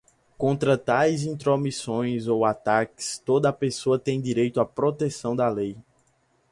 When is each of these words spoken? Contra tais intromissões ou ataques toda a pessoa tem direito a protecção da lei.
Contra 0.35 0.79
tais 0.79 1.25
intromissões 1.27 2.25
ou 2.27 2.43
ataques 2.43 3.19
toda 3.23 3.49
a 3.49 3.53
pessoa 3.53 3.99
tem 3.99 4.19
direito 4.19 4.59
a 4.59 4.65
protecção 4.65 5.35
da 5.35 5.47
lei. 5.47 5.77